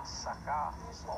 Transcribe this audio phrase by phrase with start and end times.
[0.00, 0.72] a sacar